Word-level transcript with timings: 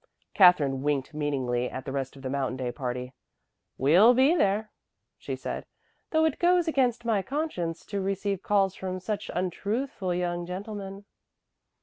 Katherine 0.33 0.81
winked 0.81 1.13
meaningly 1.13 1.69
at 1.69 1.85
the 1.85 1.91
rest 1.91 2.15
of 2.15 2.23
the 2.23 2.29
Mountain 2.31 2.57
Day 2.57 2.71
party. 2.71 3.13
"We'll 3.77 4.15
be 4.15 4.33
there," 4.35 4.71
she 5.19 5.35
said, 5.35 5.67
"though 6.09 6.25
it 6.25 6.39
goes 6.39 6.67
against 6.67 7.05
my 7.05 7.21
conscience 7.21 7.85
to 7.85 8.01
receive 8.01 8.41
calls 8.41 8.73
from 8.73 8.99
such 8.99 9.29
untruthful 9.31 10.15
young 10.15 10.47
gentlemen." 10.47 11.05